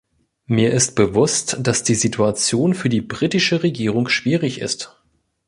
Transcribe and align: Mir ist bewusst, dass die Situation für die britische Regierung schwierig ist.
Mir 0.47 0.71
ist 0.71 0.95
bewusst, 0.95 1.57
dass 1.59 1.83
die 1.83 1.93
Situation 1.93 2.73
für 2.73 2.89
die 2.89 3.01
britische 3.01 3.61
Regierung 3.61 4.09
schwierig 4.09 4.59
ist. 4.59 4.99